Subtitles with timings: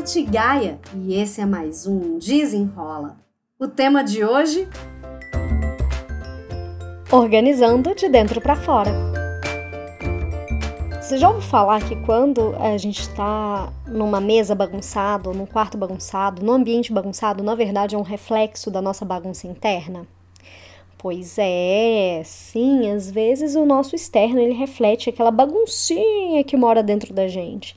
[0.00, 3.18] Tati Gaia e esse é mais um Desenrola.
[3.58, 4.66] O tema de hoje:
[7.12, 8.90] Organizando de dentro para fora.
[11.02, 16.42] Você já ouviu falar que quando a gente está numa mesa bagunçada, num quarto bagunçado,
[16.42, 20.06] num ambiente bagunçado, na verdade é um reflexo da nossa bagunça interna?
[20.96, 27.12] Pois é, sim, às vezes o nosso externo ele reflete aquela baguncinha que mora dentro
[27.12, 27.76] da gente.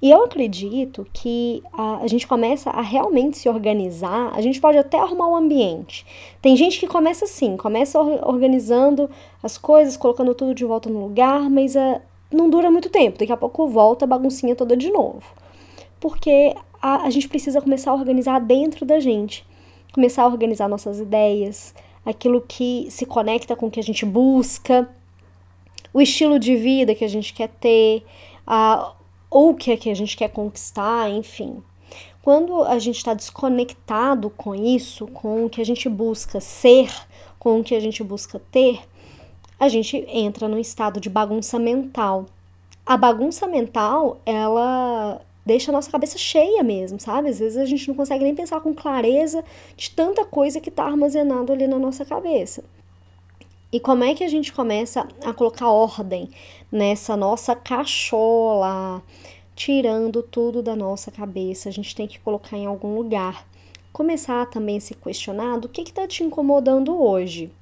[0.00, 4.76] E eu acredito que a, a, gente começa a realmente se organizar, a gente pode
[4.76, 6.04] até arrumar um ambiente.
[6.42, 9.08] Tem gente que começa assim, começa organizando
[9.42, 13.32] as coisas, colocando tudo de volta no lugar, mas a, não dura muito tempo, daqui
[13.32, 15.22] a pouco volta a baguncinha toda de novo.
[15.98, 19.46] Porque a, a gente precisa começar a organizar dentro da gente,
[19.92, 24.88] começar a organizar nossas ideias, aquilo que se conecta com o que a gente busca,
[25.92, 28.04] o estilo de vida que a gente quer ter,
[28.46, 28.92] a,
[29.30, 31.62] ou o que, é que a gente quer conquistar, enfim.
[32.22, 36.90] Quando a gente está desconectado com isso, com o que a gente busca ser,
[37.38, 38.80] com o que a gente busca ter,
[39.58, 42.26] a gente entra num estado de bagunça mental.
[42.84, 47.28] A bagunça mental, ela deixa a nossa cabeça cheia mesmo, sabe?
[47.28, 49.44] Às vezes a gente não consegue nem pensar com clareza
[49.76, 52.64] de tanta coisa que está armazenado ali na nossa cabeça.
[53.76, 56.30] E como é que a gente começa a colocar ordem
[56.72, 59.02] nessa nossa cachola,
[59.54, 61.68] tirando tudo da nossa cabeça?
[61.68, 63.46] A gente tem que colocar em algum lugar.
[63.92, 67.52] Começar também a se questionar do que está te incomodando hoje.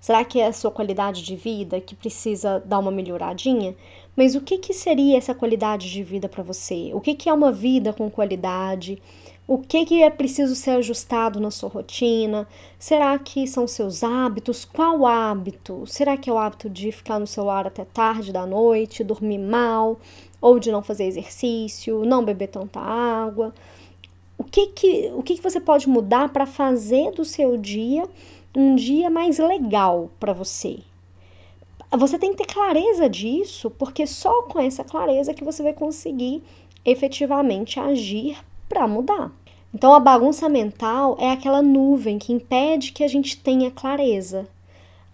[0.00, 3.74] Será que é a sua qualidade de vida que precisa dar uma melhoradinha?
[4.14, 6.92] Mas o que, que seria essa qualidade de vida para você?
[6.94, 9.02] O que, que é uma vida com qualidade?
[9.48, 12.48] O que, que é preciso ser ajustado na sua rotina?
[12.80, 14.64] Será que são seus hábitos?
[14.64, 15.86] Qual hábito?
[15.86, 20.00] Será que é o hábito de ficar no celular até tarde da noite, dormir mal,
[20.40, 23.54] ou de não fazer exercício, não beber tanta água?
[24.36, 28.02] O que, que, o que, que você pode mudar para fazer do seu dia
[28.52, 30.80] um dia mais legal para você?
[31.96, 36.42] Você tem que ter clareza disso, porque só com essa clareza que você vai conseguir
[36.84, 38.36] efetivamente agir
[38.68, 39.32] para mudar.
[39.72, 44.48] Então a bagunça mental é aquela nuvem que impede que a gente tenha clareza.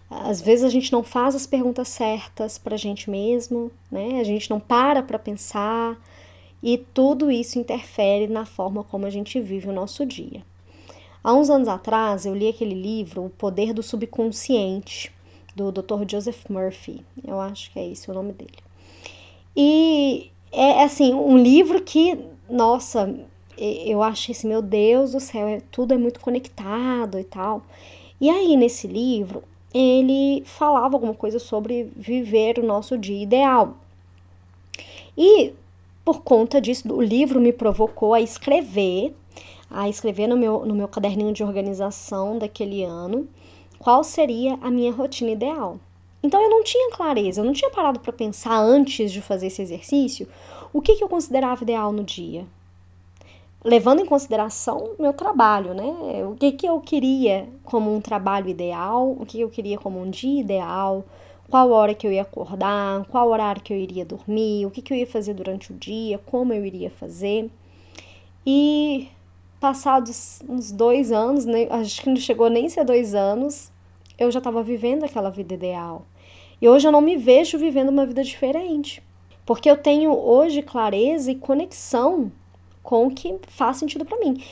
[0.09, 4.19] Às vezes a gente não faz as perguntas certas para a gente mesmo, né?
[4.19, 5.97] A gente não para para pensar
[6.61, 10.43] e tudo isso interfere na forma como a gente vive o nosso dia.
[11.23, 15.11] Há uns anos atrás eu li aquele livro O Poder do Subconsciente
[15.55, 16.03] do Dr.
[16.07, 17.03] Joseph Murphy.
[17.25, 18.57] Eu acho que é esse o nome dele.
[19.55, 22.17] E é assim, um livro que,
[22.49, 23.13] nossa,
[23.57, 27.63] eu achei assim, meu Deus do céu, é, tudo é muito conectado e tal.
[28.19, 29.43] E aí, nesse livro,
[29.73, 33.75] ele falava alguma coisa sobre viver o nosso dia ideal.
[35.17, 35.53] E
[36.03, 39.15] por conta disso, o livro me provocou a escrever,
[39.69, 43.27] a escrever no meu, no meu caderninho de organização daquele ano
[43.79, 45.77] qual seria a minha rotina ideal.
[46.21, 49.61] Então eu não tinha clareza, eu não tinha parado para pensar antes de fazer esse
[49.61, 50.27] exercício
[50.71, 52.45] o que, que eu considerava ideal no dia.
[53.63, 56.25] Levando em consideração meu trabalho, né?
[56.25, 60.09] O que, que eu queria como um trabalho ideal, o que eu queria como um
[60.09, 61.05] dia ideal,
[61.49, 64.91] qual hora que eu ia acordar, qual horário que eu iria dormir, o que, que
[64.91, 67.49] eu ia fazer durante o dia, como eu iria fazer.
[68.45, 69.07] E
[69.61, 73.71] passados uns dois anos, né, acho que não chegou nem a ser dois anos,
[74.19, 76.05] eu já estava vivendo aquela vida ideal.
[76.61, 79.01] E hoje eu não me vejo vivendo uma vida diferente.
[79.45, 82.31] Porque eu tenho hoje clareza e conexão
[82.83, 84.43] com o que faz sentido para mim.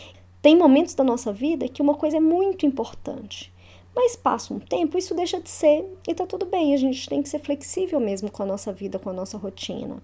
[0.41, 3.53] Tem momentos da nossa vida que uma coisa é muito importante.
[3.93, 6.73] Mas passa um tempo, isso deixa de ser e tá tudo bem.
[6.73, 10.01] A gente tem que ser flexível mesmo com a nossa vida, com a nossa rotina.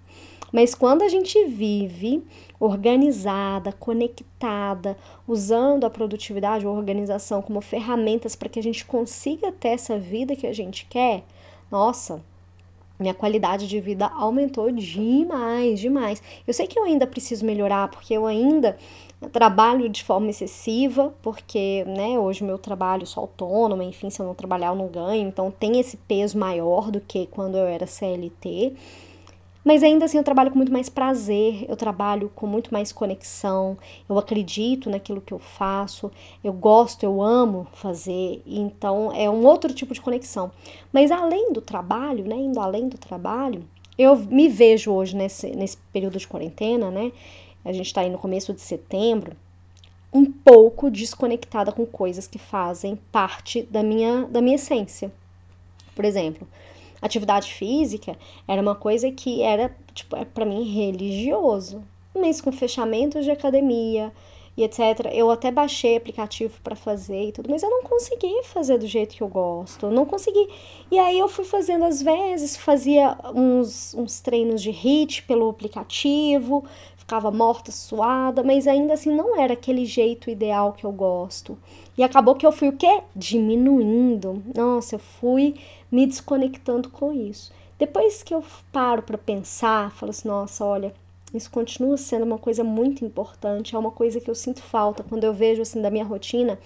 [0.52, 2.24] Mas quando a gente vive
[2.60, 9.70] organizada, conectada, usando a produtividade ou organização como ferramentas para que a gente consiga ter
[9.70, 11.24] essa vida que a gente quer,
[11.72, 12.24] nossa,
[13.00, 16.22] minha qualidade de vida aumentou demais, demais.
[16.46, 18.78] Eu sei que eu ainda preciso melhorar, porque eu ainda
[19.32, 24.36] trabalho de forma excessiva, porque, né, hoje meu trabalho sou autônoma, enfim, se eu não
[24.36, 28.74] trabalhar eu não ganho, então tem esse peso maior do que quando eu era CLT.
[29.68, 33.78] Mas ainda assim eu trabalho com muito mais prazer, eu trabalho com muito mais conexão,
[34.08, 36.10] eu acredito naquilo que eu faço,
[36.42, 40.54] eu gosto, eu amo fazer, então é um outro tipo de conexão.
[40.90, 43.62] Mas além do trabalho, né, indo além do trabalho,
[43.98, 47.12] eu me vejo hoje nesse, nesse período de quarentena, né,
[47.66, 49.36] a gente está aí no começo de setembro,
[50.14, 55.12] um pouco desconectada com coisas que fazem parte da minha, da minha essência.
[55.94, 56.48] Por exemplo,
[57.02, 58.18] Atividade física
[58.48, 61.84] era uma coisa que era, tipo, é para mim religioso.
[62.16, 64.12] mês com fechamento de academia
[64.58, 65.12] e etc.
[65.14, 69.16] Eu até baixei aplicativo para fazer e tudo, mas eu não consegui fazer do jeito
[69.16, 70.50] que eu gosto, não consegui.
[70.90, 76.66] E aí eu fui fazendo às vezes, fazia uns, uns treinos de HIIT pelo aplicativo,
[76.98, 81.58] ficava morta, suada, mas ainda assim não era aquele jeito ideal que eu gosto.
[81.96, 83.02] E acabou que eu fui o quê?
[83.16, 84.44] Diminuindo.
[84.56, 85.56] Nossa, eu fui
[85.92, 87.52] me desconectando com isso.
[87.78, 90.94] Depois que eu paro para pensar, falo assim, nossa, olha,
[91.34, 95.04] isso continua sendo uma coisa muito importante, é uma coisa que eu sinto falta.
[95.04, 96.58] Quando eu vejo assim da minha rotina,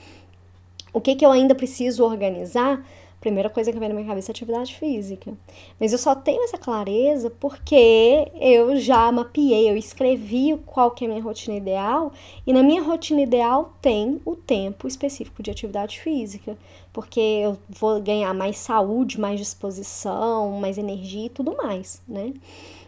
[0.93, 2.85] o que que eu ainda preciso organizar
[3.21, 5.31] primeira coisa que vem na minha cabeça é atividade física.
[5.79, 11.07] Mas eu só tenho essa clareza porque eu já mapeei, eu escrevi qual que é
[11.07, 12.11] a minha rotina ideal
[12.45, 16.57] e na minha rotina ideal tem o tempo específico de atividade física,
[16.91, 22.33] porque eu vou ganhar mais saúde, mais disposição, mais energia e tudo mais, né?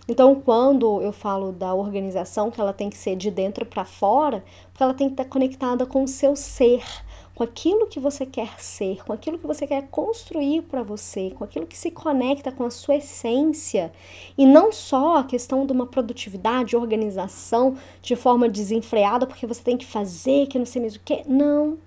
[0.07, 4.43] Então, quando eu falo da organização, que ela tem que ser de dentro para fora,
[4.69, 6.83] porque ela tem que estar conectada com o seu ser,
[7.35, 11.43] com aquilo que você quer ser, com aquilo que você quer construir para você, com
[11.43, 13.91] aquilo que se conecta com a sua essência,
[14.37, 19.77] e não só a questão de uma produtividade, organização de forma desenfreada, porque você tem
[19.77, 21.23] que fazer, que não sei mesmo o que.
[21.27, 21.77] Não.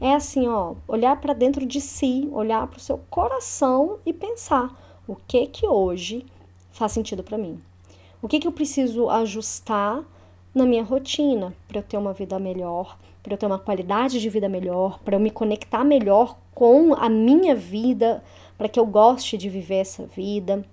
[0.00, 5.00] É assim, ó, olhar para dentro de si, olhar para o seu coração e pensar
[5.08, 6.24] o que que hoje
[6.70, 7.60] faz sentido para mim.
[8.22, 10.04] O que que eu preciso ajustar
[10.58, 14.28] na minha rotina para eu ter uma vida melhor, para eu ter uma qualidade de
[14.28, 18.22] vida melhor, para eu me conectar melhor com a minha vida,
[18.56, 20.64] para que eu goste de viver essa vida,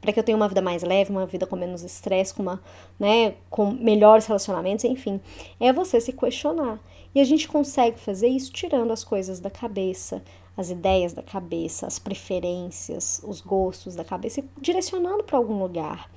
[0.00, 2.60] para que eu tenha uma vida mais leve, uma vida com menos estresse, com uma,
[2.98, 5.20] né, com melhores relacionamentos, enfim.
[5.58, 6.78] É você se questionar.
[7.14, 10.22] E a gente consegue fazer isso tirando as coisas da cabeça,
[10.56, 16.10] as ideias da cabeça, as preferências, os gostos da cabeça direcionando para algum lugar.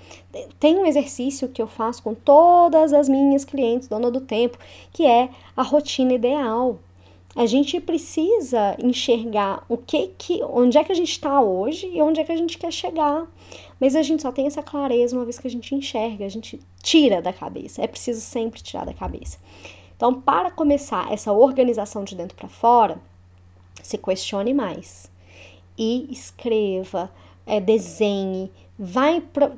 [0.59, 4.57] Tem um exercício que eu faço com todas as minhas clientes, dona do tempo,
[4.93, 6.79] que é a rotina ideal.
[7.35, 12.01] A gente precisa enxergar o que que, onde é que a gente está hoje e
[12.01, 13.27] onde é que a gente quer chegar.
[13.79, 16.59] Mas a gente só tem essa clareza uma vez que a gente enxerga, a gente
[16.81, 17.81] tira da cabeça.
[17.81, 19.37] É preciso sempre tirar da cabeça.
[19.95, 22.99] Então, para começar essa organização de dentro para fora,
[23.83, 25.11] se questione mais.
[25.77, 27.11] E escreva,
[27.45, 29.51] é, desenhe, vai pra,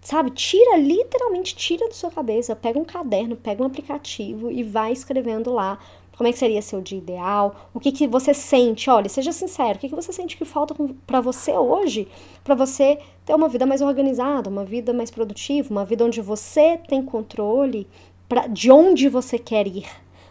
[0.00, 4.92] sabe, tira, literalmente tira da sua cabeça, pega um caderno, pega um aplicativo e vai
[4.92, 5.78] escrevendo lá
[6.16, 9.76] como é que seria seu dia ideal, o que, que você sente, olha, seja sincero,
[9.76, 10.74] o que, que você sente que falta
[11.06, 12.06] para você hoje,
[12.44, 16.78] para você ter uma vida mais organizada, uma vida mais produtiva, uma vida onde você
[16.88, 17.86] tem controle
[18.28, 19.86] pra, de onde você quer ir,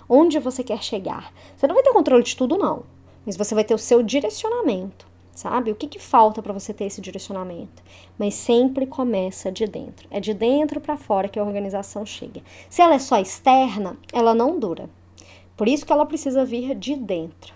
[0.07, 1.33] onde você quer chegar.
[1.55, 2.83] Você não vai ter controle de tudo, não
[3.25, 5.71] mas você vai ter o seu direcionamento, sabe?
[5.71, 7.83] O que, que falta para você ter esse direcionamento?
[8.17, 10.07] Mas sempre começa de dentro.
[10.11, 12.41] É de dentro para fora que a organização chega.
[12.69, 14.89] Se ela é só externa, ela não dura.
[15.55, 17.53] Por isso que ela precisa vir de dentro.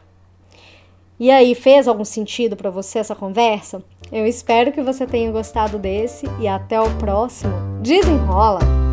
[1.19, 3.83] E aí, fez algum sentido para você essa conversa?
[4.11, 7.51] Eu espero que você tenha gostado desse e até o próximo.
[7.81, 8.86] Desenrola!